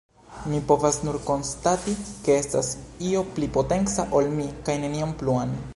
[0.51, 1.93] Mi povas nur konstati
[2.27, 2.73] ke estas
[3.11, 5.59] io pli potenca ol mi, kaj nenion pluan.